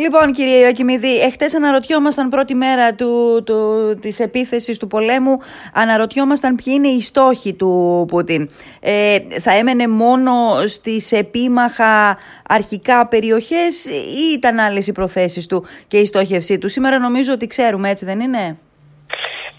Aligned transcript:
Λοιπόν, 0.00 0.32
κύριε 0.32 0.58
Ιωακημίδη, 0.58 1.20
εχθές 1.20 1.54
αναρωτιόμασταν 1.54 2.28
πρώτη 2.28 2.54
μέρα 2.54 2.94
του, 2.94 3.42
του, 3.46 3.98
της 4.00 4.20
επίθεσης 4.20 4.78
του 4.78 4.86
πολέμου, 4.86 5.38
αναρωτιόμασταν 5.74 6.54
ποιοι 6.54 6.74
είναι 6.76 6.88
οι 6.88 7.00
στόχοι 7.00 7.54
του 7.54 8.04
Πούτιν. 8.08 8.50
Ε, 8.80 9.18
θα 9.40 9.52
έμενε 9.52 9.88
μόνο 9.88 10.32
στις 10.66 11.12
επίμαχα 11.12 12.18
αρχικά 12.48 13.08
περιοχές 13.08 13.84
ή 13.84 14.32
ήταν 14.32 14.58
άλλες 14.58 14.86
οι 14.86 14.92
προθέσεις 14.92 15.46
του 15.46 15.66
και 15.88 15.98
η 15.98 16.04
στόχευσή 16.04 16.58
του; 16.58 16.68
Σήμερα 16.68 16.98
νομίζω 16.98 17.32
ότι 17.32 17.46
ξέρουμε, 17.46 17.90
έτσι 17.90 18.04
δεν 18.04 18.20
είναι; 18.20 18.58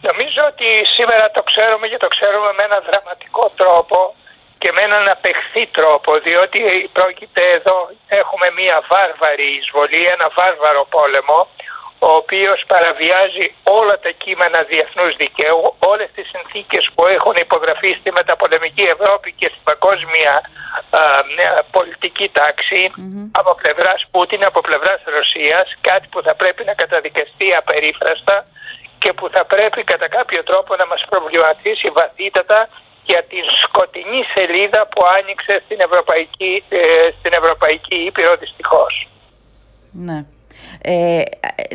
Νομίζω 0.02 0.42
ότι 0.52 0.68
σήμερα 0.96 1.32
το 1.32 1.44
ξέρουμε 1.44 1.88
και 1.88 1.98
το 1.98 2.08
ξέρουμε 2.08 2.52
με 2.58 2.64
έναν 2.64 2.82
δραματικό 2.90 3.52
τρόπο 3.56 4.16
και 4.62 4.72
με 4.76 4.82
έναν 4.82 5.04
απεχθή 5.16 5.64
τρόπο 5.78 6.12
διότι 6.28 6.60
πρόκειται 6.98 7.44
εδώ 7.58 7.78
έχουμε 8.22 8.48
μια 8.60 8.78
βάρβαρη 8.92 9.50
εισβολή, 9.60 10.02
ένα 10.16 10.28
βάρβαρο 10.38 10.84
πόλεμο 10.96 11.40
ο 12.08 12.12
οποίος 12.22 12.60
παραβιάζει 12.74 13.46
όλα 13.78 13.96
τα 14.04 14.12
κείμενα 14.24 14.60
διεθνούς 14.72 15.12
δικαίου, 15.24 15.62
όλες 15.92 16.10
τις 16.16 16.28
συνθήκες 16.34 16.84
που 16.96 17.02
έχουν 17.16 17.36
υπογραφεί 17.46 17.92
στη 18.00 18.10
μεταπολεμική 18.20 18.86
Ευρώπη 18.96 19.30
και 19.40 19.48
στην 19.52 19.64
παγκόσμια 19.70 20.34
πολιτική 21.76 22.32
από 23.32 23.52
πλευράς 23.62 24.00
Πούτιν, 24.12 24.46
από 24.46 24.60
πλευράς 24.62 25.00
Ρωσίας, 25.16 25.68
κάτι 25.82 26.08
που 26.12 26.22
θα 26.22 26.34
πρέπει 26.36 26.64
να 26.70 26.74
καταδικαστεί 26.74 27.48
απερίφραστα 27.62 28.46
και 29.02 29.14
που 29.14 29.30
θα 29.30 29.46
πρέπει 29.46 29.84
κατά 29.84 30.08
κάποιο 30.08 30.44
τρόπο 30.44 30.76
να 30.76 30.86
μας 30.86 31.02
προβληματίσει 31.10 31.88
βαθύτατα 32.00 32.60
για 33.12 33.24
την 33.32 33.46
σκοτεινή 33.64 34.22
σελίδα 34.34 34.88
που 34.92 35.02
άνοιξε 35.18 35.62
στην 35.66 35.80
Ευρωπαϊκή, 35.88 36.64
ε, 36.70 36.80
στην 37.20 37.32
Ευρωπαϊκή 37.40 37.96
Ήπειρο 37.96 38.36
δυστυχώς. 38.36 39.08
Ναι. 39.92 40.26
Ε, 40.84 41.22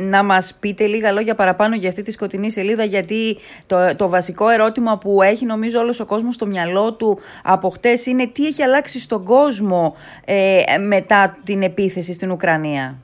να 0.00 0.22
μας 0.22 0.56
πείτε 0.60 0.84
λίγα 0.86 1.12
λόγια 1.12 1.34
παραπάνω 1.34 1.74
για 1.74 1.88
αυτή 1.88 2.02
τη 2.02 2.10
σκοτεινή 2.10 2.50
σελίδα 2.50 2.84
γιατί 2.84 3.38
το, 3.66 3.96
το 3.96 4.08
βασικό 4.08 4.48
ερώτημα 4.48 4.98
που 4.98 5.22
έχει 5.22 5.44
νομίζω 5.44 5.80
όλος 5.80 6.00
ο 6.00 6.06
κόσμος 6.06 6.34
στο 6.34 6.46
μυαλό 6.46 6.92
του 6.92 7.18
από 7.44 7.68
χτες 7.68 8.06
είναι 8.06 8.26
τι 8.26 8.46
έχει 8.46 8.62
αλλάξει 8.62 9.00
στον 9.00 9.24
κόσμο 9.24 9.96
ε, 10.24 10.62
μετά 10.78 11.38
την 11.44 11.62
επίθεση 11.62 12.12
στην 12.12 12.30
Ουκρανία. 12.30 12.94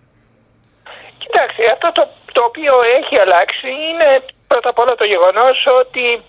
Κοιτάξτε, 1.19 1.63
αυτό 1.73 1.93
το, 1.93 2.09
το 2.33 2.43
οποίο 2.43 2.75
έχει 2.99 3.17
αλλάξει 3.19 3.69
είναι 3.69 4.09
πρώτα 4.47 4.69
απ' 4.69 4.79
όλα 4.79 4.95
το 4.95 5.05
γεγονός 5.05 5.67
ότι 5.81 6.23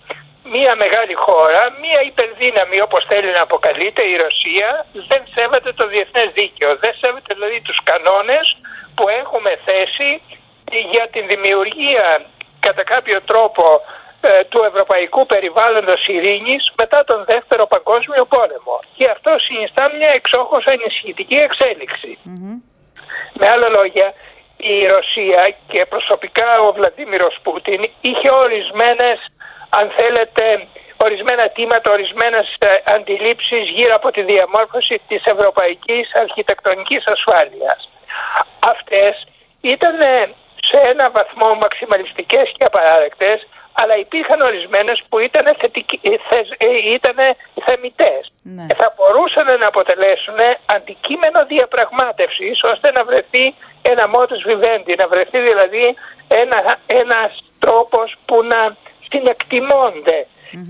μια 0.52 0.76
μεγάλη 0.76 1.14
χώρα, 1.14 1.62
μια 1.84 2.00
υπερδύναμη 2.10 2.80
όπως 2.80 3.04
θέλει 3.04 3.30
να 3.32 3.42
αποκαλείται 3.42 4.02
η 4.02 4.16
Ρωσία 4.16 4.86
δεν 4.92 5.22
σέβεται 5.34 5.72
το 5.72 5.86
διεθνές 5.86 6.28
δίκαιο, 6.32 6.76
δεν 6.76 6.94
σέβεται 7.00 7.34
δηλαδή 7.34 7.60
τους 7.60 7.78
κανόνες 7.82 8.56
που 8.94 9.08
έχουμε 9.08 9.58
θέσει 9.64 10.22
για 10.92 11.08
την 11.12 11.26
δημιουργία 11.26 12.06
κατά 12.60 12.82
κάποιο 12.82 13.22
τρόπο 13.22 13.64
ε, 14.20 14.44
του 14.44 14.60
ευρωπαϊκού 14.70 15.26
περιβάλλοντος 15.26 16.06
ειρήνης 16.06 16.72
μετά 16.76 17.04
τον 17.04 17.24
δεύτερο 17.24 17.66
παγκόσμιο 17.66 18.24
πόλεμο. 18.24 18.80
Και 18.96 19.08
αυτό 19.14 19.30
συνιστά 19.38 19.90
μια 19.96 20.10
εξόχως 20.18 20.64
ενισχυτική 20.64 21.38
Με 23.32 23.48
άλλα 23.48 23.68
λόγια, 23.68 24.14
η 24.56 24.86
Ρωσία 24.86 25.54
και 25.68 25.86
προσωπικά 25.86 26.60
ο 26.60 26.72
Βλαντίμιρος 26.72 27.38
Πούτιν 27.42 27.90
είχε 28.00 28.30
ορισμένες 28.30 29.18
αν 29.78 29.86
θέλετε, 29.96 30.66
ορισμένα 30.96 31.48
τίματα, 31.48 31.90
ορισμένες 31.90 32.46
ε, 32.58 32.68
αντιλήψεις 32.94 33.64
γύρω 33.76 33.94
από 33.94 34.10
τη 34.10 34.22
διαμόρφωση 34.22 35.00
της 35.08 35.24
ευρωπαϊκής 35.24 36.14
αρχιτεκτονικής 36.14 37.06
ασφάλειας. 37.06 37.88
Αυτές 38.72 39.26
ήταν 39.60 39.96
σε 40.68 40.78
ένα 40.92 41.10
βαθμό 41.10 41.54
μαξιμαλιστικές 41.54 42.52
και 42.56 42.64
απαράδεκτες, 42.64 43.38
αλλά 43.80 43.96
υπήρχαν 43.96 44.40
ορισμένες 44.40 45.02
που 45.08 45.18
ήταν, 45.18 45.44
θετικοί, 45.58 46.00
ε, 46.02 46.14
ε, 46.66 46.92
ήταν 46.94 47.16
θεμητές. 47.64 48.32
Ναι. 48.42 48.66
Θα 48.80 48.94
μπορούσαν 48.96 49.58
να 49.58 49.66
αποτελέσουν 49.66 50.38
αντικείμενο 50.76 51.44
διαπραγμάτευσης 51.46 52.62
ώστε 52.62 52.90
να 52.92 53.04
βρεθεί 53.04 53.54
ένα 53.82 54.04
modus 54.14 54.42
vivendi, 54.50 54.94
να 54.98 55.08
βρεθεί 55.08 55.38
δηλαδή 55.38 55.94
ένα, 56.28 56.78
ένας 56.86 57.30
τρόπος 57.58 58.16
που 58.26 58.42
να 58.42 58.76
συνεκτιμώνται. 59.14 60.26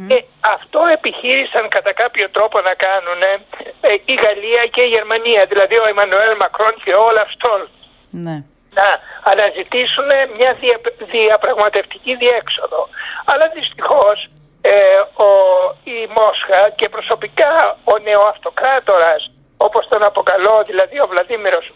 Και 0.09 0.25
αυτό 0.55 0.81
επιχείρησαν 0.99 1.69
κατά 1.69 1.93
κάποιο 1.93 2.27
τρόπο 2.31 2.61
να 2.61 2.75
κάνουν 2.87 3.21
ε, 3.81 3.93
η 4.13 4.15
Γαλλία 4.25 4.65
και 4.75 4.83
η 4.89 4.93
Γερμανία, 4.97 5.43
δηλαδή 5.51 5.77
ο 5.79 5.87
Εμμανουέλ 5.93 6.37
Μακρόν 6.43 6.75
και 6.85 6.95
όλα 7.09 7.23
αυτό. 7.29 7.53
Ναι. 8.25 8.37
Να 8.79 8.89
αναζητήσουν 9.33 10.11
μια 10.37 10.53
δια, 10.61 10.77
διαπραγματευτική 11.15 12.15
διέξοδο. 12.23 12.89
Αλλά 13.25 13.47
δυστυχώς 13.57 14.19
ε, 14.61 14.73
ο, 15.27 15.31
η 15.85 15.99
Μόσχα 16.17 16.61
και 16.79 16.89
προσωπικά 16.89 17.77
ο 17.85 17.99
νεοαυτοκράτορας 17.99 19.23
όπως 19.57 19.89
τον 19.89 20.03
αποκαλώ, 20.03 20.63
δηλαδή 20.67 21.01
ο 21.01 21.07
Βλαδίμηρος 21.07 21.73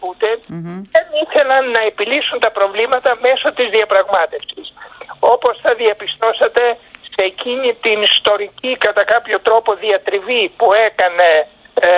δεν 0.94 1.06
ήθελαν 1.24 1.70
να 1.70 1.80
επιλύσουν 1.90 2.38
τα 2.40 2.50
προβλήματα 2.50 3.18
μέσω 3.20 3.52
της 3.52 3.68
διαπραγμάτευσης 3.70 4.72
όπως 5.20 5.58
θα 5.62 5.74
διαπιστώσατε 5.74 6.76
σε 7.14 7.22
εκείνη 7.30 7.74
την 7.74 8.02
ιστορική 8.02 8.76
κατά 8.76 9.04
κάποιο 9.04 9.40
τρόπο 9.40 9.74
διατριβή 9.74 10.52
που 10.56 10.72
έκανε 10.72 11.46
ε, 11.80 11.88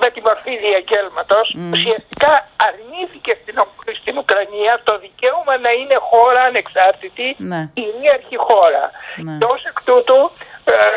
με 0.00 0.08
τη 0.14 0.20
μορφή 0.20 0.54
διαγγέλματος 0.66 1.46
mm. 1.56 1.72
ουσιαστικά 1.72 2.32
αρνήθηκε 2.68 3.32
στην, 3.42 3.56
στην 4.00 4.14
Ουκρανία 4.18 4.80
το 4.84 4.98
δικαίωμα 5.04 5.54
να 5.66 5.70
είναι 5.80 5.96
χώρα 6.10 6.42
ανεξάρτητη 6.50 7.28
ναι. 7.38 7.70
κυρίαρχη 7.74 8.36
χώρα 8.48 8.84
ναι. 9.16 9.38
και 9.38 9.46
ως 9.54 9.62
εκ 9.70 9.78
τούτου 9.88 10.20
ε, 10.34 10.49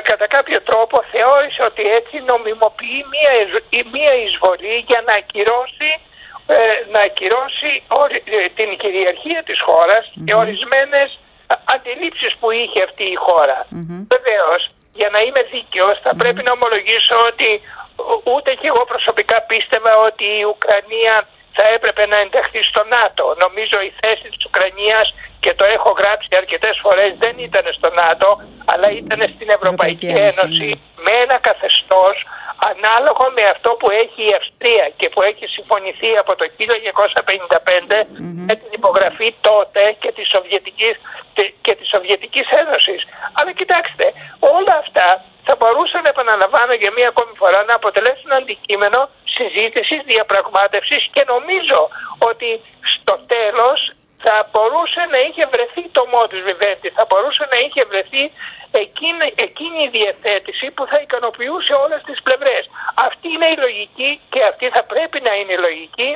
κατά 0.09 0.27
κάποιο 0.27 0.61
τρόπο 0.61 1.03
θεώρησε 1.11 1.61
ότι 1.69 1.83
έτσι 1.99 2.15
νομιμοποιεί 2.31 2.99
μία, 3.13 3.31
μία 3.95 4.13
εισβολή 4.23 4.75
για 4.89 5.01
να 5.07 5.13
ακυρώσει 5.13 5.91
ε, 6.47 6.91
να 6.91 6.99
ακυρώσει 7.09 7.71
ε, 8.25 8.49
την 8.57 8.77
κυριαρχία 8.77 9.43
της 9.43 9.59
χώρας 9.61 10.03
και 10.25 10.35
ορισμένες 10.35 11.19
αντιλήψεις 11.75 12.33
που 12.39 12.51
είχε 12.51 12.83
αυτή 12.83 13.03
η 13.03 13.15
χώρα. 13.15 13.59
Mm-hmm. 13.65 14.01
Βεβαίως, 14.15 14.61
για 14.93 15.09
να 15.09 15.19
είμαι 15.19 15.41
δίκαιος, 15.51 15.99
θα 16.05 16.15
πρέπει 16.15 16.43
να 16.43 16.51
ομολογήσω 16.51 17.15
ότι 17.29 17.49
ούτε 18.33 18.51
και 18.59 18.67
εγώ 18.67 18.83
προσωπικά 18.85 19.41
πίστευα 19.41 19.97
ότι 19.97 20.25
η 20.39 20.43
Ουκρανία 20.53 21.15
θα 21.55 21.63
έπρεπε 21.75 22.03
να 22.05 22.17
ενταχθεί 22.25 22.61
στο 22.71 22.83
ΝΑΤΟ. 22.95 23.25
Νομίζω 23.45 23.77
η 23.89 23.91
θέση 24.01 24.27
της 24.33 24.45
Ουκρανίας 24.45 25.07
και 25.43 25.53
το 25.59 25.63
έχω 25.75 25.89
γράψει 25.99 26.27
αρκετές 26.41 26.75
φορές 26.83 27.11
δεν 27.23 27.35
ήταν 27.47 27.65
στο 27.77 27.89
ΝΑΤΟ 28.01 28.29
αλλά 28.65 28.87
ήταν 29.01 29.19
στην 29.35 29.49
Ευρωπαϊκή 29.57 30.07
Ένωση 30.29 30.69
ναι. 30.69 31.03
με 31.05 31.11
ένα 31.23 31.37
καθεστώς 31.47 32.15
ανάλογο 32.71 33.23
με 33.37 33.43
αυτό 33.53 33.69
που 33.79 33.87
έχει 34.03 34.21
η 34.29 34.33
Αυστρία 34.39 34.85
και 34.99 35.07
που 35.09 35.21
έχει 35.29 35.45
συμφωνηθεί 35.55 36.11
από 36.23 36.31
το 36.39 36.45
1955 36.49 38.05
με 38.47 38.53
την 38.61 38.71
υπογραφή 38.79 39.29
τότε 39.41 39.81
και 40.01 40.11
της 40.17 40.27
Σοβιετικής, 40.33 40.95
και 41.65 41.73
της 41.75 41.87
Σοβιετικής 41.93 42.47
Ένωσης. 42.61 43.01
Αλλά 43.37 43.51
κοιτάξτε, 43.59 44.05
όλα 44.39 44.75
αυτά 44.83 45.07
θα 45.47 45.53
μπορούσαν, 45.59 46.05
επαναλαμβάνω 46.05 46.73
για 46.81 46.91
μία 46.97 47.07
ακόμη 47.13 47.33
φορά, 47.41 47.59
να 47.69 47.75
αποτελέσουν 47.75 48.31
αντικείμενο 48.31 48.99
συζήτησης, 49.37 50.01
διαπραγμάτευσης 50.13 51.03
και 51.13 51.23
νομίζω 51.33 51.79
ότι 52.29 52.49
στο 52.93 53.15
τέλος 53.33 53.79
θα 54.25 54.35
μπορούσε 54.51 55.01
να 55.13 55.19
είχε 55.25 55.45
βρεθεί 55.53 55.83
το 55.97 56.03
μόντους 56.11 56.41
βιβέντη, 56.49 56.89
θα 56.97 57.03
μπορούσε 57.09 57.43
να 57.53 57.57
είχε 57.65 57.83
βρεθεί 57.91 58.23
εκείνη, 58.83 59.27
εκείνη 59.47 59.79
η 59.87 59.93
διαθέτηση 59.99 60.67
που 60.75 60.83
θα 60.89 60.97
ικανοποιούσε 61.05 61.73
όλες 61.83 62.01
τις 62.07 62.19
πλευρές. 62.25 62.63
Αυτή 63.07 63.27
είναι 63.33 63.49
η 63.55 63.57
λογική 63.65 64.11
και 64.33 64.41
αυτή 64.51 64.65
θα 64.75 64.83
πρέπει 64.91 65.19
να 65.27 65.33
είναι 65.39 65.53
η 65.57 65.61
λογική 65.67 66.11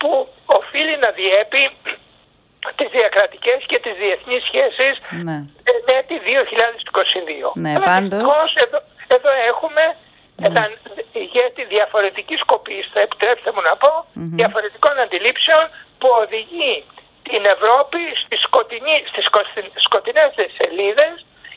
που 0.00 0.10
οφείλει 0.58 0.96
να 1.04 1.10
διέπει 1.20 1.62
τις 2.78 2.88
διακρατικές 2.96 3.60
και 3.70 3.78
τις 3.84 3.94
διεθνείς 4.02 4.42
σχέσεις 4.48 4.94
ναι. 5.26 5.38
με 5.88 5.96
τη 6.08 6.16
2022. 6.24 7.52
Ναι, 7.54 7.74
πάντως... 7.90 8.54
Εδώ, 8.64 8.78
εδώ 9.16 9.30
έχουμε 9.50 9.82
ναι. 10.40 10.64
γιατί 11.36 11.60
διαφορετικής 11.76 12.38
σκοπής, 12.44 12.84
θα 12.92 13.00
επιτρέψτε 13.06 13.50
μου 13.54 13.62
να 13.68 13.74
πω, 13.82 13.92
διαφορετικών 14.40 14.94
αντιλήψεων 15.04 15.64
που 15.98 16.08
οδηγεί 16.22 16.74
την 17.30 17.42
Ευρώπη 17.54 18.02
στις, 18.22 18.40
σκοτεινή, 18.48 18.96
στις 19.10 19.24
σκοτεινές 19.86 20.30
σελίδες 20.58 21.14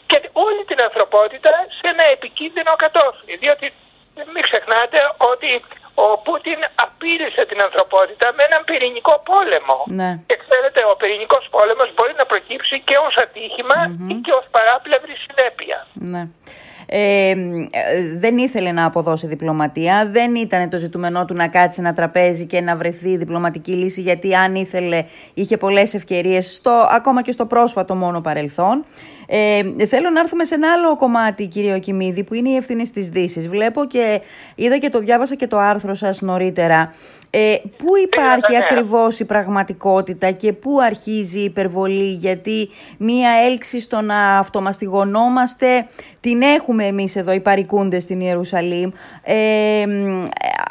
και 0.10 0.18
όλη 0.46 0.62
την 0.70 0.80
ανθρωπότητα 0.88 1.52
σε 1.78 1.86
ένα 1.94 2.06
επικίνδυνο 2.16 2.72
κατόφλι. 2.84 3.34
Διότι 3.44 3.66
μην 4.34 4.44
ξεχνάτε 4.48 5.00
ότι 5.32 5.52
ο 6.06 6.08
Πούτιν 6.26 6.60
απείλησε 6.86 7.42
την 7.50 7.60
ανθρωπότητα 7.68 8.26
με 8.36 8.42
έναν 8.48 8.62
πυρηνικό 8.70 9.16
πόλεμο. 9.32 9.78
Ναι. 10.00 10.12
Και 10.30 10.38
ξέρετε, 10.44 10.80
ο 10.92 10.94
πυρηνικός 11.02 11.44
πόλεμος 11.56 11.90
μπορεί 11.96 12.14
να 12.22 12.26
προκύψει 12.32 12.76
και 12.88 12.98
ως 13.08 13.16
ατυχημα 13.24 13.80
ή 14.14 14.16
και 14.26 14.34
ως 14.40 14.46
παράπλευρη 14.56 15.14
συνέπεια. 15.26 15.78
Ναι. 16.14 16.24
Ε, 16.94 17.36
δεν 18.18 18.38
ήθελε 18.38 18.72
να 18.72 18.86
αποδώσει 18.86 19.28
διπλωματία, 19.28 20.10
δεν 20.12 20.36
ήταν 20.36 20.70
το 20.70 20.78
ζητούμενό 20.78 21.26
του 21.26 21.34
να 21.34 21.48
κάτσει 21.48 21.80
ένα 21.80 21.94
τραπέζι 21.94 22.46
και 22.46 22.62
να 22.62 22.76
βρεθεί 22.76 23.18
διπλωματική 23.18 23.72
λύση, 23.72 24.02
γιατί 24.02 24.36
αν 24.36 24.56
ήθελε 24.56 25.04
είχε 25.34 25.58
πολλές 25.58 25.94
ευκαιρίες, 25.94 26.56
στο, 26.56 26.88
ακόμα 26.92 27.22
και 27.22 27.32
στο 27.32 27.46
πρόσφατο 27.46 27.96
μόνο 27.96 28.22
παρελθόν. 28.22 28.86
Ε, 29.34 29.86
θέλω 29.86 30.10
να 30.10 30.20
έρθουμε 30.20 30.44
σε 30.44 30.56
ένα 30.56 30.72
άλλο 30.72 30.96
κομμάτι, 30.96 31.48
κύριε 31.48 31.74
Οκιμίδη, 31.74 32.24
που 32.24 32.34
είναι 32.34 32.50
η 32.50 32.56
ευθύνη 32.56 32.90
της 32.90 33.10
Δύσης. 33.10 33.48
Βλέπω 33.48 33.86
και 33.86 34.22
είδα 34.56 34.78
και 34.78 34.90
το 34.90 35.00
διάβασα 35.00 35.36
και 35.36 35.48
το 35.48 35.58
άρθρο 35.58 35.94
σας 35.94 36.22
νωρίτερα. 36.22 36.94
Ε, 37.30 37.56
πού 37.78 37.98
υπάρχει 38.04 38.58
ακριβώς 38.58 39.20
η 39.20 39.26
πραγματικότητα 39.26 40.32
και 40.32 40.54
πού 40.54 40.80
αρχίζει 40.82 41.40
η 41.40 41.44
υπερβολή, 41.44 42.12
γιατί 42.12 42.70
μία 42.98 43.30
έλξη 43.46 43.80
στο 43.80 44.02
να 44.02 44.38
αυτομαστιγωνόμαστε 44.38 45.88
την 46.20 46.42
έχουμε 46.42 46.86
εμείς 46.86 47.16
εδώ 47.16 47.32
οι 47.32 47.40
παρικούντες 47.40 48.04
στην 48.04 48.20
Ιερουσαλήμ. 48.20 48.92
Ε, 49.24 49.86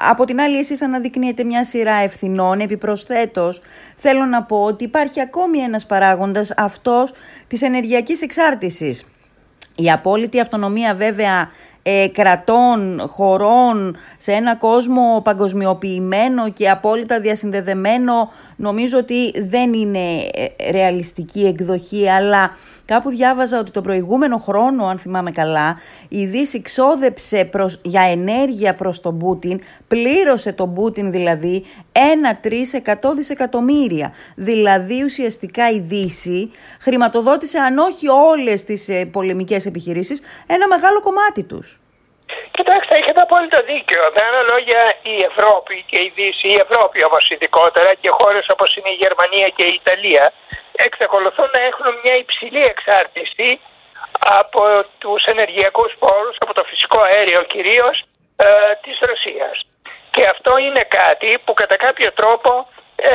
από 0.08 0.24
την 0.24 0.40
άλλη 0.40 0.58
εσείς 0.58 0.82
αναδεικνύετε 0.82 1.44
μια 1.44 1.64
σειρά 1.64 1.94
ευθυνών, 1.94 2.60
επιπροσθέτως 2.60 3.60
θέλω 3.96 4.24
να 4.24 4.42
πω 4.42 4.64
ότι 4.64 4.84
υπάρχει 4.84 5.20
ακόμη 5.20 5.58
ένας 5.58 5.86
παράγοντας 5.86 6.52
αυτός 6.56 7.12
της 7.46 7.62
ενεργειακής 7.62 8.22
εξάρτησης. 8.22 9.04
Η 9.74 9.90
απόλυτη 9.90 10.40
αυτονομία 10.40 10.94
βέβαια 10.94 11.50
ε, 11.82 12.08
κρατών, 12.12 13.04
χωρών, 13.06 13.96
σε 14.18 14.32
ένα 14.32 14.56
κόσμο 14.56 15.20
παγκοσμιοποιημένο 15.24 16.50
και 16.50 16.70
απόλυτα 16.70 17.20
διασυνδεδεμένο, 17.20 18.30
νομίζω 18.56 18.98
ότι 18.98 19.40
δεν 19.48 19.72
είναι 19.72 20.16
ε, 20.32 20.70
ρεαλιστική 20.70 21.46
εκδοχή, 21.46 22.08
αλλά 22.08 22.50
κάπου 22.84 23.10
διάβαζα 23.10 23.58
ότι 23.58 23.70
το 23.70 23.80
προηγούμενο 23.80 24.38
χρόνο, 24.38 24.86
αν 24.86 24.98
θυμάμαι 24.98 25.30
καλά, 25.30 25.76
η 26.08 26.24
Δύση 26.26 26.62
ξόδεψε 26.62 27.44
προς, 27.44 27.80
για 27.82 28.02
ενέργεια 28.02 28.74
προς 28.74 29.00
τον 29.00 29.18
Πούτιν, 29.18 29.60
πλήρωσε 29.88 30.52
τον 30.52 30.74
Πούτιν 30.74 31.10
δηλαδή, 31.10 31.64
ένα 31.92 32.36
τρεις 32.36 32.72
εκατό 32.72 33.14
δισεκατομμύρια. 33.14 34.12
Δηλαδή 34.34 35.02
ουσιαστικά 35.04 35.70
η 35.70 35.80
Δύση 35.80 36.50
χρηματοδότησε 36.80 37.58
αν 37.58 37.78
όχι 37.78 38.08
όλες 38.08 38.64
τις 38.64 38.88
ε, 38.88 39.04
πολεμικές 39.04 39.66
επιχειρήσεις, 39.66 40.20
ένα 40.46 40.68
μεγάλο 40.68 41.00
κομμάτι 41.00 41.42
τους. 41.42 41.69
Κοιτάξτε, 42.60 42.94
έχετε 42.96 43.20
απόλυτο 43.20 43.60
δίκιο. 43.72 44.02
Με 44.14 44.20
άλλα 44.26 44.42
λόγια, 44.52 44.82
η 45.14 45.16
Ευρώπη 45.30 45.76
και 45.90 45.98
η 46.06 46.12
Δύση, 46.16 46.48
η 46.56 46.58
Ευρώπη 46.66 46.98
όμως 47.08 47.24
ειδικότερα 47.30 47.90
και 48.00 48.10
χώρες 48.18 48.46
όπως 48.54 48.76
είναι 48.76 48.90
η 48.96 48.98
Γερμανία 49.04 49.48
και 49.56 49.64
η 49.70 49.74
Ιταλία, 49.80 50.32
εξακολουθούν 50.86 51.48
να 51.56 51.60
έχουν 51.70 51.86
μια 52.02 52.16
υψηλή 52.24 52.62
εξάρτηση 52.72 53.60
από 54.40 54.62
τους 54.98 55.22
ενεργειακούς 55.24 55.92
πόρους, 55.98 56.36
από 56.38 56.52
το 56.54 56.62
φυσικό 56.70 57.00
αέριο 57.00 57.42
κυρίως 57.42 57.96
ε, 58.36 58.46
της 58.82 58.96
Ρωσίας. 59.08 59.56
Και 60.10 60.22
αυτό 60.34 60.52
είναι 60.58 60.84
κάτι 61.00 61.38
που 61.44 61.52
κατά 61.60 61.76
κάποιο 61.76 62.12
τρόπο 62.12 62.68
ε, 62.96 63.12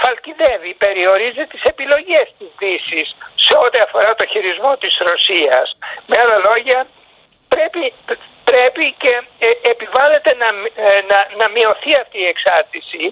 φαλκιδεύει, 0.00 0.74
περιορίζει 0.74 1.44
τις 1.52 1.62
επιλογές 1.62 2.26
της 2.38 2.50
Δύσης 2.58 3.08
σε 3.34 3.54
ό,τι 3.64 3.78
αφορά 3.78 4.14
το 4.14 4.24
χειρισμό 4.26 4.76
της 4.76 4.94
Ρωσίας. 5.08 5.66
Με 6.06 6.16
άλλα 6.22 6.38
λόγια, 6.48 6.86
πρέπει, 7.48 7.92
πρέπει 8.54 8.84
και 9.02 9.12
ε, 9.46 9.48
επιβάλλεται 9.72 10.30
να, 10.42 10.48
ε, 10.86 11.00
να, 11.10 11.18
να 11.40 11.46
μειωθεί 11.54 11.92
αυτή 12.02 12.18
η 12.24 12.30
εξάρτηση. 12.34 13.04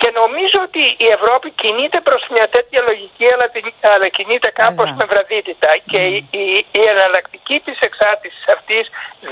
Και 0.00 0.10
νομίζω 0.20 0.58
ότι 0.68 0.82
η 1.06 1.08
Ευρώπη 1.16 1.48
κινείται 1.62 2.00
προς 2.08 2.22
μια 2.34 2.46
τέτοια 2.54 2.80
λογική 2.88 3.26
αλλά, 3.34 3.46
αλλά 3.94 4.08
κινείται 4.16 4.50
κάπως 4.62 4.88
με 4.98 5.04
βραδύτητα. 5.10 5.70
Και 5.90 6.00
η, 6.14 6.16
η, 6.42 6.44
η 6.80 6.82
εναλλακτική 6.92 7.56
της 7.66 7.78
εξάρτησης 7.88 8.44
αυτής 8.56 8.84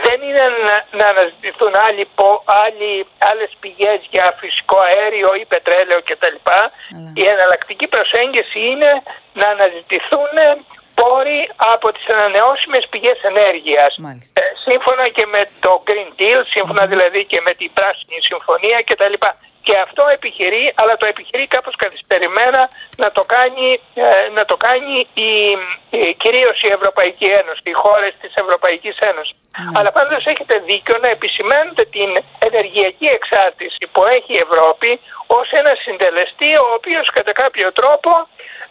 δεν 0.04 0.18
είναι 0.26 0.44
να, 0.68 0.76
να 0.98 1.06
αναζητηθούν 1.12 1.72
άλλοι, 1.86 2.04
άλλοι, 2.64 2.92
άλλες 3.30 3.50
πηγές 3.60 3.98
για 4.12 4.26
φυσικό 4.40 4.78
αέριο 4.88 5.30
ή 5.40 5.44
πετρέλαιο 5.52 6.00
κτλ. 6.08 6.36
Η 7.22 7.24
εναλλακτική 7.34 7.86
προσέγγιση 7.94 8.58
είναι 8.70 8.90
να 9.40 9.46
αναζητηθούν 9.54 10.32
πόροι 11.00 11.40
από 11.74 11.86
τις 11.94 12.06
ανανεώσιμες 12.14 12.84
πηγές 12.90 13.18
ενέργειας. 13.30 13.90
Ε, 14.40 14.42
σύμφωνα 14.66 15.04
και 15.16 15.26
με 15.34 15.42
το 15.64 15.82
Green 15.88 16.10
Deal, 16.18 16.40
σύμφωνα 16.54 16.84
δηλαδή 16.92 17.20
και 17.30 17.40
με 17.46 17.52
την 17.60 17.70
Πράσινη 17.76 18.18
Συμφωνία 18.30 18.78
κτλ. 18.88 19.16
Και 19.66 19.76
αυτό 19.86 20.02
επιχειρεί, 20.18 20.64
αλλά 20.80 20.94
το 20.96 21.06
επιχειρεί 21.06 21.46
κάπως 21.46 21.74
καθυστερημένα 21.76 22.62
να 23.02 23.08
το 23.16 23.22
κάνει, 23.34 23.68
ε, 23.94 24.28
να 24.38 24.44
το 24.50 24.56
κάνει 24.66 24.94
η, 25.28 25.30
η, 25.98 26.14
κυρίως 26.22 26.56
η 26.62 26.68
Ευρωπαϊκή 26.78 27.28
Ένωση, 27.40 27.62
οι 27.64 27.76
χώρες 27.84 28.12
της 28.20 28.32
Ευρωπαϊκής 28.42 28.96
Ένωσης. 29.10 29.36
Ναι. 29.36 29.72
Αλλά 29.76 29.90
πάντως 29.98 30.22
έχετε 30.32 30.54
δίκιο 30.70 30.96
να 31.04 31.08
επισημαίνετε 31.16 31.84
την 31.96 32.10
ενεργειακή 32.48 33.06
εξάρτηση 33.18 33.82
που 33.92 34.04
έχει 34.16 34.32
η 34.38 34.42
Ευρώπη 34.46 34.90
ως 35.26 35.48
ένα 35.60 35.72
συντελεστή 35.84 36.50
ο 36.64 36.66
οποίος 36.78 37.06
κατά 37.16 37.32
κάποιο 37.32 37.72
τρόπο 37.72 38.10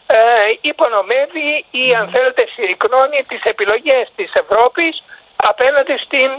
ε, 0.07 0.17
υπονομεύει 0.61 1.65
ή 1.71 1.95
αν 1.95 2.09
θέλετε 2.09 2.47
συρρυκνώνει 2.53 3.23
τις 3.27 3.41
επιλογές 3.43 4.05
της 4.15 4.31
Ευρώπης 4.33 5.03
απέναντι, 5.35 5.95
στην, 6.05 6.29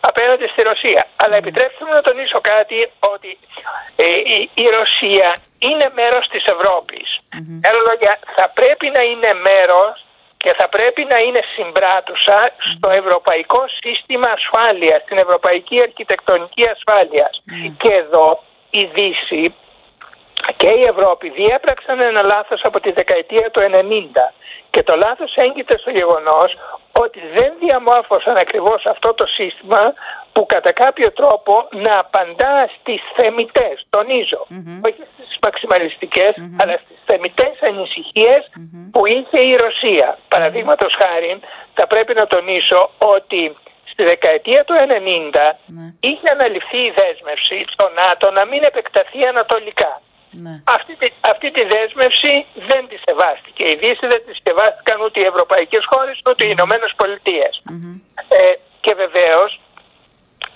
απέναντι 0.00 0.46
στη 0.46 0.62
Ρωσία. 0.62 1.06
Αλλά 1.16 1.36
επιτρέψτε 1.36 1.84
μου 1.84 1.92
να 1.92 2.02
τονίσω 2.02 2.40
κάτι 2.40 2.90
ότι 3.14 3.38
ε, 3.96 4.04
η, 4.54 4.66
Ρωσία 4.78 5.36
είναι 5.58 5.90
μέρος 5.94 6.28
της 6.28 6.44
Ευρώπης. 6.44 7.18
λόγια, 7.86 8.18
θα 8.36 8.50
πρέπει 8.54 8.90
να 8.90 9.02
είναι 9.02 9.32
μέρος 9.34 10.04
και 10.36 10.52
θα 10.58 10.68
πρέπει 10.68 11.04
να 11.04 11.18
είναι 11.18 11.42
συμπράτουσα 11.54 12.50
στο 12.72 12.90
ευρωπαϊκό 12.90 13.64
σύστημα 13.82 14.28
ασφάλειας, 14.38 15.02
στην 15.02 15.18
ευρωπαϊκή 15.18 15.80
αρχιτεκτονική 15.80 16.64
ασφάλειας. 16.74 17.42
Και 17.78 17.88
εδώ 17.88 18.42
η 18.70 18.84
Δύση 18.84 19.54
και 20.56 20.68
η 20.68 20.82
Ευρώπη 20.82 21.30
διέπραξαν 21.30 22.00
ένα 22.00 22.22
λάθος 22.22 22.60
από 22.64 22.80
τη 22.80 22.92
δεκαετία 22.92 23.50
του 23.50 23.60
90 23.60 23.64
και 24.70 24.82
το 24.82 24.96
λάθος 24.96 25.36
έγκυται 25.36 25.78
στο 25.78 25.90
γεγονός 25.90 26.56
ότι 26.92 27.20
δεν 27.36 27.52
διαμόρφωσαν 27.60 28.36
ακριβώς 28.36 28.86
αυτό 28.86 29.14
το 29.14 29.26
σύστημα 29.26 29.92
που 30.32 30.46
κατά 30.46 30.72
κάποιο 30.72 31.12
τρόπο 31.12 31.68
να 31.70 31.98
απαντά 31.98 32.70
στις 32.78 33.00
θεμητές, 33.16 33.86
τονίζω, 33.90 34.46
όχι 34.86 35.02
στις 35.14 35.38
μαξιμαλιστικες 35.42 36.34
αλλά 36.60 36.74
στις 36.84 36.98
θεμητές 37.04 37.54
που 38.92 39.06
είχε 39.06 39.40
η 39.40 39.56
Ρωσία. 39.56 40.18
Παραδείγματος 40.28 40.96
χάρη 41.02 41.40
θα 41.74 41.86
πρέπει 41.86 42.14
να 42.14 42.26
τονίσω 42.26 42.90
ότι 42.98 43.56
στη 43.92 44.02
δεκαετία 44.04 44.64
του 44.64 44.74
90 44.74 44.80
ναι. 45.66 45.94
είχε 46.00 46.28
αναλυφθεί 46.30 46.76
η 46.76 46.92
δέσμευση 47.00 47.64
στο 47.68 47.90
ΝΑΤΟ 47.94 48.30
να 48.30 48.44
μην 48.44 48.62
επεκταθεί 48.62 49.26
ανατολικά. 49.26 50.00
Ναι. 50.32 50.54
Αυτή, 50.64 50.96
τη, 50.96 51.08
αυτή 51.20 51.50
τη 51.50 51.62
δέσμευση 51.64 52.46
δεν 52.54 52.88
τη 52.88 52.96
σεβάστηκε. 53.06 53.62
Η 53.72 53.76
Δύση 53.82 54.06
δεν 54.12 54.22
τη 54.26 54.32
σεβάστηκαν 54.42 55.00
ούτε 55.00 55.20
οι 55.20 55.24
Ευρωπαϊκές 55.32 55.84
χώρες 55.92 56.20
ούτε 56.28 56.42
οι 56.46 56.50
Ηνωμένες 56.56 56.92
Ε, 58.28 58.52
και 58.80 58.94
βεβαίως 58.94 59.60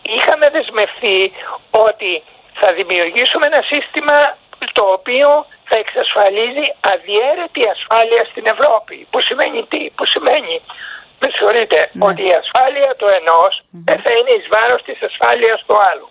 είχαμε 0.02 0.50
δεσμευθεί 0.50 1.33
ότι 1.71 2.23
θα 2.61 2.73
δημιουργήσουμε 2.73 3.47
ένα 3.47 3.62
σύστημα 3.73 4.37
το 4.73 4.85
οποίο 4.97 5.47
θα 5.68 5.76
εξασφαλίζει 5.85 6.66
αδιέρετη 6.92 7.62
ασφάλεια 7.75 8.25
στην 8.30 8.47
Ευρώπη. 8.47 9.06
Που 9.11 9.21
σημαίνει 9.21 9.66
τι, 9.73 9.90
που 9.97 10.04
σημαίνει 10.06 10.56
με 11.21 11.28
συγχωρείτε, 11.33 11.90
ναι. 11.92 12.04
ότι 12.09 12.23
η 12.30 12.35
ασφάλεια 12.42 12.90
του 12.99 13.09
ενός 13.21 13.52
θα 14.04 14.12
είναι 14.16 14.33
εις 14.37 14.47
βάρος 14.54 14.83
της 14.83 14.99
ασφάλειας 15.09 15.64
του 15.66 15.76
αλλου 15.90 16.09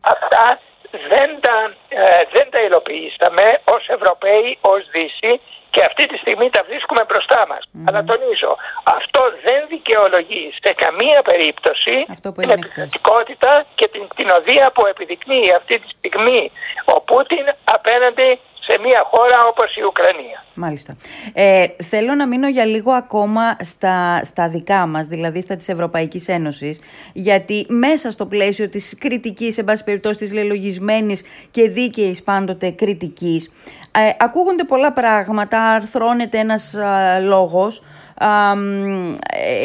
Αυτά 0.00 0.60
δεν 1.08 1.40
τα, 1.40 1.56
ε, 1.88 2.24
δεν 2.32 2.46
τα 2.50 2.60
υλοποιήσαμε 2.60 3.60
ως 3.64 3.88
Ευρωπαίοι, 3.88 4.58
ως 4.60 4.80
Δύση 4.90 5.40
και 5.70 5.82
αυτή 5.88 6.06
τη 6.06 6.16
στιγμή 6.16 6.50
τα 6.50 6.62
βρίσκουμε 6.68 7.02
μπροστά 7.08 7.40
μας. 7.48 7.62
Αλλά 7.86 8.04
τονίζω, 8.04 8.52
αυτό 8.98 9.22
δεν 9.46 9.60
δικαιολογεί 9.68 10.44
σε 10.64 10.72
καμία 10.82 11.22
περίπτωση 11.22 11.96
την 12.40 12.50
επιθετικότητα 12.50 13.64
και 13.74 13.88
την 13.88 14.08
κτηνοδία 14.08 14.70
που 14.74 14.86
επιδεικνύει 14.86 15.52
αυτή 15.60 15.74
τη 15.78 15.88
στιγμή 15.96 16.52
ο 16.84 17.00
Πούτιν 17.00 17.46
απέναντι 17.64 18.40
σε 18.62 18.78
μια 18.78 19.02
χώρα 19.10 19.46
όπως 19.50 19.76
η 19.76 19.82
Ουκρανία. 19.82 20.44
Μάλιστα. 20.54 20.96
Ε, 21.32 21.66
θέλω 21.82 22.14
να 22.14 22.26
μείνω 22.26 22.48
για 22.48 22.64
λίγο 22.64 22.92
ακόμα 22.92 23.56
στα, 23.60 24.20
στα 24.24 24.48
δικά 24.48 24.86
μας, 24.86 25.06
δηλαδή 25.06 25.40
στα 25.40 25.56
της 25.56 25.68
Ευρωπαϊκής 25.68 26.28
Ένωσης, 26.28 26.80
γιατί 27.12 27.66
μέσα 27.68 28.10
στο 28.10 28.26
πλαίσιο 28.26 28.68
της 28.68 28.96
κριτικής, 29.00 29.58
εν 29.58 29.64
πάση 29.64 29.84
περιπτώσει 29.84 30.18
της 30.18 30.32
λελογισμένης 30.32 31.24
και 31.50 31.68
δίκαιης 31.68 32.22
πάντοτε 32.22 32.70
κριτικής, 32.70 33.52
ε, 33.92 34.10
ακούγονται 34.18 34.64
πολλά 34.64 34.92
πράγματα, 34.92 35.62
αρθρώνεται 35.62 36.38
ένας 36.38 36.76
λόγος, 37.22 37.78
ε, 37.78 38.01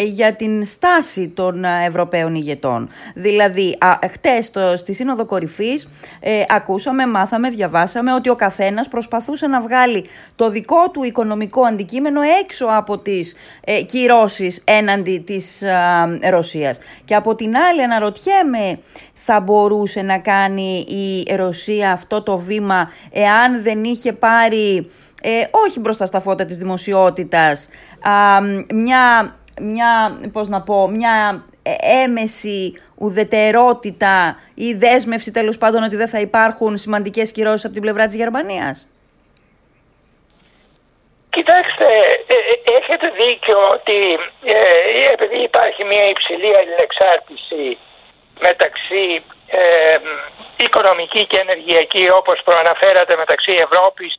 για 0.06 0.36
την 0.36 0.66
στάση 0.66 1.28
των 1.28 1.64
Ευρωπαίων 1.64 2.36
ηγετών. 2.36 2.90
Δηλαδή, 3.14 3.78
α, 3.80 4.00
χτες 4.12 4.52
στη 4.76 4.94
Σύνοδο 4.94 5.26
Κορυφής 5.26 5.90
ε, 6.20 6.44
ακούσαμε, 6.48 7.08
μάθαμε, 7.08 7.50
διαβάσαμε 7.50 8.14
ότι 8.14 8.30
ο 8.30 8.36
καθένας 8.36 8.88
προσπαθούσε 8.88 9.48
να 9.48 9.62
βγάλει 9.62 10.06
το 10.36 10.50
δικό 10.50 10.90
του 10.92 11.04
οικονομικό 11.04 11.62
αντικείμενο 11.62 12.22
έξω 12.44 12.66
από 12.70 12.98
τις 12.98 13.36
ε, 13.64 13.82
κυρώσεις 13.82 14.62
έναντι 14.64 15.24
της 15.26 15.62
ε, 15.62 16.30
Ρωσίας. 16.30 16.80
Και 17.06 17.16
από 17.16 17.36
την 17.36 17.58
άλλη 17.58 17.84
αναρωτιέμαι 17.84 18.80
θα 19.14 19.40
μπορούσε 19.40 20.02
να 20.02 20.20
κάνει 20.20 20.86
η 20.88 21.36
Ρωσία 21.36 21.92
αυτό 21.92 22.24
το 22.24 22.38
βήμα 22.38 22.90
εάν 23.12 23.62
δεν 23.64 23.84
είχε 23.84 24.14
πάρει 24.14 24.90
ε, 25.22 25.44
όχι 25.52 25.80
μπροστά 25.80 26.06
στα 26.06 26.20
φώτα 26.20 26.46
της 26.46 26.58
δημοσιότητας, 26.58 27.70
μια, 28.74 29.36
μια, 29.62 30.20
πώς 30.32 30.48
να 30.48 30.62
πω, 30.62 30.88
μια 30.88 31.46
έμεση 32.04 32.82
ουδετερότητα 32.96 34.40
ή 34.54 34.74
δέσμευση 34.74 35.32
τέλος 35.32 35.58
πάντων 35.58 35.84
ότι 35.84 35.96
δεν 35.96 36.08
θα 36.08 36.20
υπάρχουν 36.20 36.78
σημαντικές 36.78 37.32
κυρώσεις 37.32 37.66
από 37.66 37.74
την 37.74 37.82
πλευρά 37.82 38.06
της 38.06 38.16
Γερμανίας; 38.16 38.88
Κοιτάξτε, 41.38 41.88
ε, 42.28 42.36
ε, 42.36 42.78
έχετε 42.80 43.08
δίκιο 43.24 43.58
ότι 43.76 44.00
ε, 44.44 45.12
επειδή 45.14 45.38
υπάρχει 45.50 45.84
μια 45.84 46.10
υψηλή 46.10 46.52
αλληλεξάρτηση 46.60 47.78
μεταξύ 48.40 49.06
ε, 49.48 49.98
οικονομική 50.66 51.26
και 51.26 51.40
ενεργειακή 51.40 52.10
όπως 52.20 52.42
προαναφέρατε 52.44 53.16
μεταξύ 53.16 53.52
Ευρώπης 53.52 54.12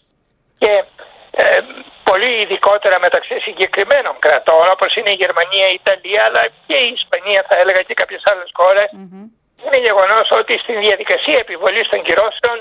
και 0.59 0.85
ε, 1.31 1.61
πολύ 2.05 2.33
ειδικότερα 2.43 3.01
μεταξύ 3.01 3.39
συγκεκριμένων 3.47 4.15
κρατών 4.19 4.67
όπως 4.73 4.91
είναι 4.97 5.11
η 5.11 5.21
Γερμανία, 5.23 5.67
η 5.69 5.79
Ιταλία 5.83 6.23
αλλά 6.25 6.43
και 6.67 6.77
η 6.87 6.91
Ισπανία 6.99 7.45
θα 7.49 7.57
έλεγα 7.63 7.83
και 7.83 7.95
κάποιες 7.95 8.23
άλλες 8.31 8.51
είναι 9.65 9.79
γεγονός 9.89 10.31
ότι 10.31 10.59
στην 10.59 10.81
διαδικασία 10.81 11.39
επιβολής 11.39 11.89
των 11.89 12.03
κυρώσεων 12.03 12.57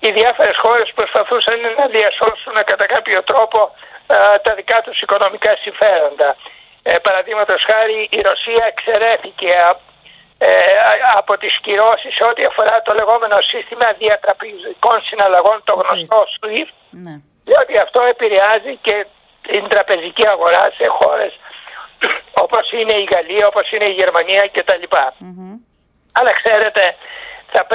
οι 0.00 0.10
διάφορες 0.10 0.56
χώρες 0.64 0.92
προσπαθούσαν 0.94 1.58
να 1.78 1.86
διασώσουν 1.86 2.54
κατά 2.64 2.86
κάποιο 2.86 3.22
τρόπο 3.22 3.58
ε, 4.06 4.38
τα 4.38 4.54
δικά 4.54 4.80
τους 4.84 5.00
οικονομικά 5.00 5.56
συμφέροντα. 5.64 6.36
Ε, 6.82 6.98
Παραδείγματος 6.98 7.64
χάρη 7.70 8.08
η 8.10 8.20
Ρωσία 8.20 8.64
εξαιρέθηκε 8.72 9.50
ε, 10.38 10.48
από 11.16 11.38
τις 11.38 11.58
κυρώσεις 11.60 12.20
ό,τι 12.30 12.44
αφορά 12.44 12.82
το 12.82 12.92
λεγόμενο 12.94 13.36
σύστημα 13.40 13.86
διατραπεζικών 13.98 15.02
συναλλαγών, 15.02 15.60
το 15.64 15.72
γνωστό 15.72 16.24
SWIFT, 16.34 16.72
ναι 16.90 17.14
διότι 17.44 17.78
αυτό 17.78 18.00
επηρεάζει 18.02 18.76
και 18.76 19.06
την 19.42 19.68
τραπεζική 19.68 20.28
αγορά 20.28 20.70
σε 20.76 20.86
χώρες 20.98 21.32
όπως 22.44 22.72
είναι 22.72 22.92
η 22.92 23.08
Γαλλία, 23.14 23.46
όπως 23.46 23.70
είναι 23.72 23.84
η 23.84 23.92
Γερμανία 24.00 24.48
κτλ. 24.54 24.84
Mm-hmm. 24.90 25.54
Αλλά 26.12 26.32
ξέρετε, 26.32 26.96
θα, 27.52 27.66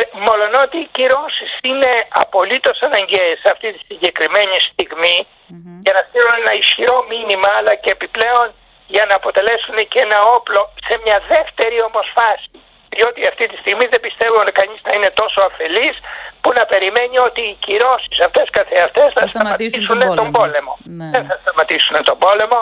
ότι 0.63 0.77
οι 0.77 0.89
κυρώσεις 0.91 1.51
είναι 1.61 1.91
απολύτως 2.09 2.81
αναγκαίες 2.81 3.39
σε 3.39 3.49
αυτή 3.49 3.73
τη 3.73 3.79
συγκεκριμένη 3.89 4.57
στιγμή 4.69 5.17
mm-hmm. 5.27 5.77
για 5.83 5.93
να 5.93 6.01
στείλουν 6.07 6.35
ένα 6.43 6.53
ισχυρό 6.53 7.05
μήνυμα 7.09 7.49
αλλά 7.57 7.75
και 7.75 7.89
επιπλέον 7.89 8.47
για 8.87 9.05
να 9.05 9.15
αποτελέσουν 9.15 9.77
και 9.91 9.99
ένα 9.99 10.19
όπλο 10.37 10.61
σε 10.87 10.99
μια 11.03 11.19
δεύτερη 11.27 11.81
όμως 11.81 12.07
φάση 12.17 12.59
διότι 12.97 13.19
αυτή 13.31 13.45
τη 13.51 13.57
στιγμή 13.63 13.85
δεν 13.93 14.01
πιστεύω 14.05 14.37
ότι 14.43 14.51
κανείς 14.61 14.79
να 14.87 14.91
είναι 14.95 15.11
τόσο 15.21 15.39
αφελής 15.49 15.95
που 16.41 16.49
να 16.57 16.63
περιμένει 16.71 17.17
ότι 17.29 17.41
οι 17.49 17.55
κυρώσεις 17.65 18.19
αυτές 18.27 18.45
καθεαυτές 18.57 19.09
θα, 19.13 19.21
θα 19.21 19.27
σταματήσουν 19.33 19.99
τον 20.21 20.31
πόλεμο. 20.37 20.73
Ναι. 20.97 21.09
Δεν 21.15 21.23
θα 21.29 21.35
σταματήσουν 21.43 21.95
τον 22.09 22.17
πόλεμο. 22.25 22.59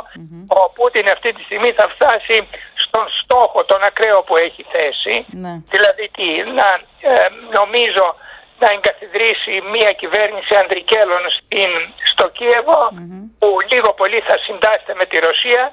Ο 0.60 0.62
Πούτιν 0.76 1.06
αυτή 1.16 1.30
τη 1.36 1.42
στιγμή 1.48 1.72
θα 1.80 1.86
φτάσει 1.94 2.36
στον 2.84 3.06
στόχο 3.22 3.60
τον 3.72 3.82
ακραίο 3.90 4.20
που 4.28 4.36
έχει 4.38 4.64
θέσει. 4.74 5.16
Ναι. 5.44 5.54
Δηλαδή 5.74 6.06
τι, 6.18 6.28
να 6.60 6.68
ε, 7.12 7.28
νομίζω 7.60 8.06
να 8.62 8.68
εγκαθιδρύσει 8.76 9.54
μια 9.76 9.92
κυβέρνηση 10.02 10.54
ανδρικέλων 10.62 11.24
στην, 11.38 11.72
στο 12.12 12.26
κιεβο 12.38 12.80
που 13.40 13.50
λίγο 13.72 13.90
πολύ 14.02 14.20
θα 14.28 14.36
συντάσσεται 14.46 14.94
με 15.00 15.06
τη 15.06 15.18
Ρωσία 15.28 15.64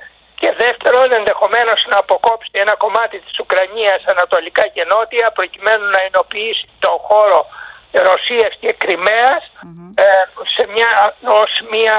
και 0.41 0.51
δεύτερον 0.65 1.13
ενδεχομένως 1.13 1.81
να 1.93 1.99
αποκόψει 1.99 2.51
ένα 2.53 2.75
κομμάτι 2.85 3.19
της 3.19 3.39
Ουκρανίας 3.43 4.01
ανατολικά 4.15 4.65
και 4.75 4.85
νότια 4.93 5.31
προκειμένου 5.39 5.87
να 5.95 6.01
ενοποιήσει 6.09 6.67
το 6.79 6.91
χώρο 7.07 7.41
Ρωσίας 7.93 8.53
και 8.61 8.73
κρυμαιας 8.73 9.43
ε, 9.95 10.05
σε 10.55 10.63
μια, 10.73 10.91
ως 11.43 11.53
μια 11.71 11.97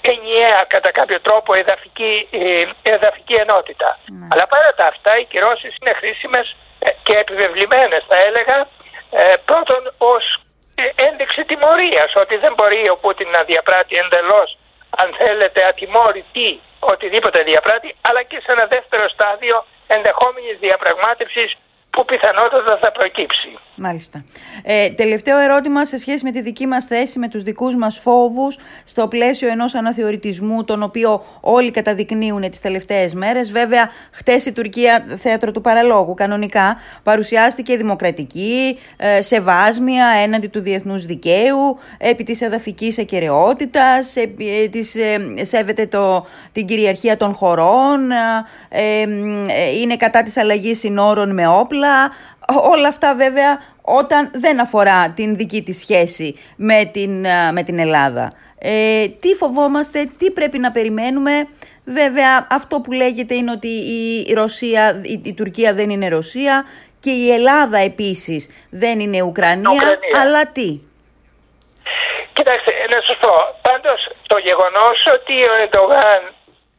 ενιαία 0.00 0.60
κατά 0.74 0.90
κάποιο 0.98 1.20
τρόπο 1.20 1.54
εδαφική, 1.54 2.28
ε, 2.30 2.64
εδαφική 2.82 3.34
ενότητα. 3.34 3.98
Ναι. 4.06 4.26
Αλλά 4.30 4.46
παρά 4.46 4.70
τα 4.76 4.86
αυτά 4.86 5.18
οι 5.18 5.24
κυρώσεις 5.24 5.76
είναι 5.80 5.94
χρήσιμες 6.00 6.56
ε, 6.78 6.90
και 7.02 7.14
επιβεβλημένες 7.24 8.04
θα 8.08 8.16
έλεγα 8.28 8.68
πρώτον 9.44 9.92
ως 9.98 10.24
ένδειξη 11.08 11.44
τιμωρίας 11.44 12.10
ότι 12.14 12.36
δεν 12.36 12.52
μπορεί 12.56 12.88
ο 12.88 12.96
Πούτιν 12.96 13.28
να 13.30 13.42
διαπράττει 13.42 13.96
εντελώς 13.96 14.58
αν 14.96 15.14
θέλετε 15.18 15.64
ατιμόρυτη 15.64 16.60
οτιδήποτε 16.80 17.42
διαπράττει, 17.42 17.96
αλλά 18.08 18.22
και 18.22 18.40
σε 18.44 18.52
ένα 18.52 18.66
δεύτερο 18.66 19.08
στάδιο 19.08 19.64
ενδεχόμενης 19.86 20.58
διαπραγμάτευσης 20.58 21.56
που 21.90 22.04
πιθανότατα 22.04 22.78
θα 22.80 22.92
προκύψει. 22.92 23.48
Μάλιστα. 23.82 24.24
Ε, 24.62 24.90
τελευταίο 24.90 25.38
ερώτημα 25.38 25.84
σε 25.84 25.98
σχέση 25.98 26.24
με 26.24 26.30
τη 26.30 26.40
δική 26.40 26.66
μας 26.66 26.84
θέση, 26.84 27.18
με 27.18 27.28
τους 27.28 27.42
δικούς 27.42 27.76
μας 27.76 27.98
φόβους 27.98 28.58
στο 28.84 29.08
πλαίσιο 29.08 29.48
ενός 29.48 29.74
αναθεωρητισμού 29.74 30.64
τον 30.64 30.82
οποίο 30.82 31.24
όλοι 31.40 31.70
καταδεικνύουν 31.70 32.50
τις 32.50 32.60
τελευταίες 32.60 33.14
μέρες. 33.14 33.52
Βέβαια, 33.52 33.90
χτες 34.10 34.46
η 34.46 34.52
Τουρκία, 34.52 35.04
θέατρο 35.22 35.50
του 35.50 35.60
παραλόγου 35.60 36.14
κανονικά, 36.14 36.76
παρουσιάστηκε 37.02 37.76
δημοκρατική, 37.76 38.78
ε, 38.96 39.22
σεβάσμια 39.22 40.06
έναντι 40.22 40.46
του 40.46 40.60
διεθνούς 40.60 41.04
δικαίου, 41.04 41.78
επί 41.98 42.24
της 42.24 42.40
εδαφικής 42.40 42.98
ακαιρεότητας, 42.98 44.16
ε, 44.16 44.26
της, 44.70 44.94
ε, 44.94 45.44
σέβεται 45.44 45.86
το, 45.86 46.26
την 46.52 46.66
κυριαρχία 46.66 47.16
των 47.16 47.34
χωρών, 47.34 48.10
ε, 48.68 49.02
είναι 49.80 49.96
κατά 49.96 50.22
της 50.22 50.36
αλλαγής 50.36 50.78
συνόρων 50.78 51.34
με 51.34 51.48
όπλα, 51.48 51.79
όλα 52.72 52.88
αυτά 52.88 53.14
βέβαια 53.14 53.58
όταν 53.82 54.30
δεν 54.34 54.60
αφορά 54.60 55.12
την 55.16 55.36
δική 55.36 55.62
της 55.62 55.80
σχέση 55.80 56.34
με 56.56 56.90
την, 56.92 57.26
με 57.52 57.62
την 57.64 57.78
Ελλάδα. 57.78 58.32
Ε, 58.58 59.08
τι 59.20 59.34
φοβόμαστε, 59.34 60.10
τι 60.18 60.30
πρέπει 60.30 60.58
να 60.58 60.70
περιμένουμε. 60.70 61.48
Βέβαια 61.84 62.46
αυτό 62.50 62.80
που 62.80 62.92
λέγεται 62.92 63.34
είναι 63.34 63.50
ότι 63.50 63.68
η, 63.68 64.32
Ρωσία, 64.32 65.00
η, 65.24 65.34
Τουρκία 65.34 65.74
δεν 65.74 65.90
είναι 65.90 66.08
Ρωσία 66.08 66.64
και 67.00 67.10
η 67.10 67.32
Ελλάδα 67.32 67.78
επίσης 67.78 68.66
δεν 68.70 69.00
είναι 69.00 69.22
Ουκρανία, 69.22 69.98
αλλά 70.22 70.46
τι; 70.46 70.80
Κοιτάξτε, 72.32 72.72
να 72.94 73.00
σας 73.06 73.16
πω, 73.20 73.34
πάντως 73.62 74.00
το 74.26 74.38
γεγονός 74.38 74.98
ότι 75.16 75.36
ο 75.52 75.54
Εντογάν 75.64 76.20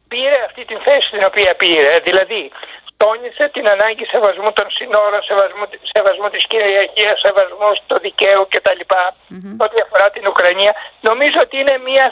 πήρε 0.08 0.38
αυτή 0.48 0.65
την 0.65 0.79
θέση 0.86 1.10
την 1.12 1.24
οποία 1.24 1.55
πήρε, 1.55 2.00
δηλαδή 2.00 2.51
τόνισε 3.01 3.46
την 3.55 3.65
ανάγκη 3.75 4.05
σεβασμού 4.13 4.51
των 4.60 4.67
συνόρων, 4.77 5.22
σεβασμού, 5.29 5.65
σεβασμού 5.93 6.27
της 6.34 6.43
κυριαρχίας, 6.51 7.17
σεβασμού 7.25 7.72
του 7.88 7.98
δικαίου 8.05 8.43
κτλ. 8.53 8.81
Mm-hmm. 8.89 9.65
Ό,τι 9.65 9.77
αφορά 9.86 10.08
την 10.15 10.24
Ουκρανία. 10.31 10.74
Νομίζω 11.10 11.38
ότι 11.46 11.55
είναι 11.62 11.75
μια, 11.89 12.05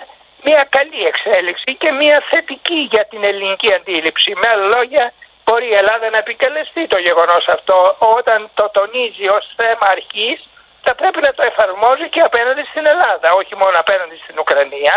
μια 0.48 0.62
καλή 0.76 1.02
εξέλιξη 1.12 1.70
και 1.82 1.90
μια 2.02 2.18
θετική 2.30 2.80
για 2.94 3.04
την 3.12 3.22
ελληνική 3.30 3.70
αντίληψη. 3.80 4.30
Με 4.42 4.48
άλλα 4.52 4.68
λόγια, 4.76 5.06
μπορεί 5.46 5.68
η 5.76 5.78
Ελλάδα 5.82 6.06
να 6.14 6.20
επικαλεστεί 6.26 6.84
το 6.94 6.98
γεγονός 7.08 7.44
αυτό 7.58 7.78
όταν 8.18 8.40
το 8.60 8.66
τονίζει 8.78 9.28
ως 9.38 9.46
θέμα 9.60 9.86
αρχής 9.98 10.40
θα 10.86 10.94
πρέπει 11.00 11.20
να 11.28 11.32
το 11.38 11.44
εφαρμόζει 11.52 12.08
και 12.14 12.22
απέναντι 12.30 12.64
στην 12.72 12.86
Ελλάδα, 12.94 13.28
όχι 13.42 13.54
μόνο 13.62 13.76
απέναντι 13.84 14.18
στην 14.24 14.36
Ουκρανία. 14.44 14.96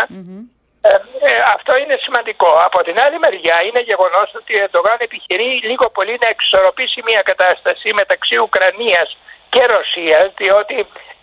Ε, 0.87 0.95
ε, 1.29 1.33
αυτό 1.55 1.71
είναι 1.81 1.97
σημαντικό. 2.05 2.51
Από 2.67 2.79
την 2.87 2.95
άλλη 3.03 3.17
μεριά 3.25 3.57
είναι 3.67 3.81
γεγονός 3.89 4.29
ότι 4.39 4.51
ο 4.55 4.59
Ερντογάν 4.63 4.97
επιχειρεί 5.07 5.51
λίγο 5.69 5.85
πολύ 5.97 6.15
να 6.23 6.27
εξορροπήσει 6.35 6.99
μια 7.09 7.21
κατάσταση 7.21 7.87
μεταξύ 7.93 8.35
Ουκρανίας 8.45 9.17
και 9.53 9.63
Ρωσίας 9.73 10.27
διότι 10.41 10.77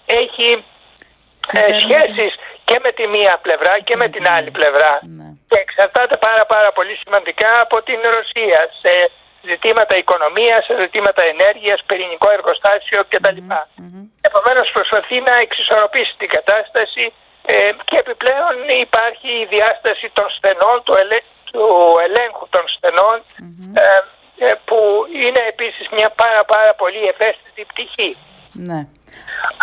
έχει 0.07 0.49
ε, 1.53 1.73
σχέσεις 1.83 2.33
και 2.69 2.77
με 2.85 2.91
τη 2.93 3.05
μία 3.15 3.39
πλευρά 3.45 3.75
και 3.87 3.97
με 3.97 4.09
την 4.15 4.25
άλλη 4.35 4.51
πλευρά 4.51 4.93
ναι. 5.17 5.29
και 5.49 5.59
εξαρτάται 5.65 6.17
πάρα 6.17 6.45
πάρα 6.55 6.71
πολύ 6.73 6.95
σημαντικά 7.03 7.51
από 7.65 7.77
την 7.83 8.01
Ρωσία 8.17 8.61
σε 8.83 8.93
ζητήματα 9.51 9.95
οικονομίας, 9.97 10.65
σε 10.65 10.75
ζητήματα 10.85 11.23
ενέργειας, 11.35 11.79
πυρηνικό 11.87 12.31
εργοστάσιο 12.31 13.01
κτλ. 13.09 13.39
Mm-hmm. 13.49 14.05
Επομένως 14.29 14.71
προσπαθεί 14.77 15.21
να 15.21 15.35
εξισορροπήσει 15.45 16.15
την 16.19 16.29
κατάσταση 16.29 17.13
ε, 17.45 17.71
και 17.85 17.97
επιπλέον 17.97 18.57
υπάρχει 18.81 19.29
η 19.43 19.47
διάσταση 19.55 20.11
των 20.13 20.29
στενών, 20.37 20.83
του, 20.83 20.95
ελέγχου 22.07 22.47
των 22.55 22.65
στενων 22.75 23.17
ε, 23.75 23.83
ε, 24.47 24.55
που 24.65 24.79
είναι 25.23 25.43
επίσης 25.49 25.87
μια 25.97 26.11
πάρα 26.23 26.45
πάρα 26.45 26.75
πολύ 26.75 27.03
ευαίσθητη 27.13 27.65
πτυχή. 27.71 28.17
Ναι. 28.53 28.81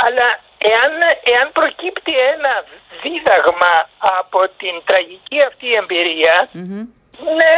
Αλλά 0.06 0.28
εάν, 0.58 0.92
εάν 1.24 1.52
προκύπτει 1.52 2.14
ένα 2.34 2.54
δίδαγμα 3.02 3.90
από 4.20 4.40
την 4.58 4.76
τραγική 4.86 5.40
αυτή 5.50 5.74
εμπειρία, 5.74 6.50
είναι 6.54 7.52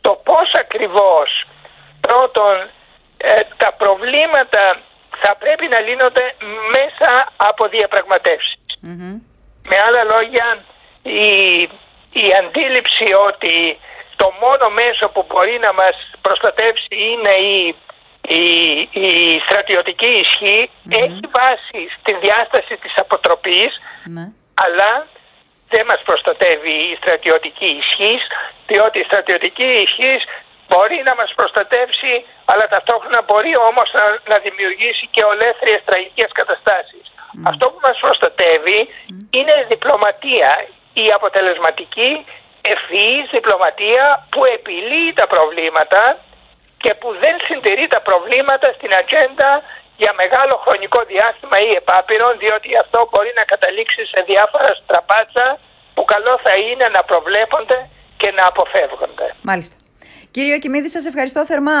το 0.00 0.12
πώς 0.24 0.54
ακριβώς 0.54 1.44
πρώτον 2.00 2.54
ε, 3.16 3.40
τα 3.56 3.72
προβλήματα 3.72 4.80
θα 5.22 5.36
πρέπει 5.42 5.66
να 5.68 5.80
λύνονται 5.80 6.34
μέσα 6.76 7.10
από 7.36 7.68
Με 9.70 9.76
άλλα 9.86 10.04
λόγια, 10.04 10.64
η, 11.02 11.62
η 12.22 12.26
αντίληψη 12.40 13.06
ότι 13.28 13.78
το 14.16 14.32
μόνο 14.40 14.70
μέσο 14.70 15.08
που 15.08 15.24
μπορεί 15.28 15.58
να 15.66 15.72
μας 15.72 15.96
προστατεύσει 16.20 16.96
είναι 17.10 17.34
η, 17.54 17.74
η, 18.40 18.44
η 19.06 19.40
στρατιωτική 19.46 20.14
έχει 20.32 20.70
βάση 21.38 21.80
στην 21.98 22.16
διάσταση 22.20 22.76
της 22.76 22.92
αποτροπής 22.96 23.72
ναι. 24.04 24.26
αλλά 24.64 25.06
δεν 25.68 25.84
μας 25.86 26.00
προστατεύει 26.04 26.76
η 26.92 26.96
στρατιωτική 27.00 27.70
ισχύ 27.82 28.14
διότι 28.66 28.98
η 28.98 29.04
στρατιωτική 29.04 29.70
ισχύ 29.86 30.14
μπορεί 30.68 30.98
να 31.04 31.14
μας 31.14 31.30
προστατεύσει 31.34 32.24
αλλά 32.44 32.68
ταυτόχρονα 32.68 33.22
μπορεί 33.26 33.56
όμως 33.56 33.88
να, 33.98 34.04
να 34.30 34.38
δημιουργήσει 34.38 35.06
και 35.14 35.22
ολέθριες 35.24 35.80
τραγικές 35.84 36.30
καταστάσεις. 36.32 37.04
Αυτό 37.50 37.64
που 37.70 37.80
μας 37.86 37.96
προστατεύει 38.04 38.80
είναι 39.38 39.54
η 39.62 39.64
διπλωματία, 39.72 40.50
η 41.04 41.06
αποτελεσματική 41.18 42.12
ευφυής 42.72 43.24
διπλωματία 43.36 44.04
που 44.32 44.40
επιλύει 44.56 45.12
τα 45.20 45.26
προβλήματα 45.34 46.02
και 46.82 46.92
που 47.00 47.08
δεν 47.22 47.34
συντηρεί 47.46 47.86
τα 47.94 48.00
προβλήματα 48.08 48.66
στην 48.76 48.90
ατζέντα 49.00 49.50
για 50.02 50.12
μεγάλο 50.22 50.54
χρονικό 50.64 51.00
διάστημα 51.12 51.56
ή 51.68 51.70
επάπειρον 51.82 52.32
διότι 52.42 52.68
αυτό 52.84 52.98
μπορεί 53.10 53.32
να 53.40 53.44
καταλήξει 53.52 54.02
σε 54.12 54.20
διάφορα 54.30 54.70
στραπάτσα 54.80 55.46
που 55.94 56.04
καλό 56.12 56.34
θα 56.44 56.54
είναι 56.66 56.86
να 56.96 57.02
προβλέπονται 57.10 57.78
και 58.20 58.28
να 58.38 58.44
αποφεύγονται. 58.46 59.26
Μάλιστα. 59.50 59.76
Κύριο 60.34 60.58
Κιμίδη, 60.58 60.88
σας 60.96 61.04
ευχαριστώ 61.10 61.40
θερμά. 61.50 61.80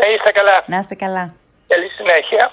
Να 0.00 0.06
είστε 0.12 0.30
καλά. 0.38 0.56
Να 0.66 0.78
είστε 0.78 0.94
καλά. 0.94 1.24
Καλή 1.72 1.88
συνέχεια. 1.88 2.52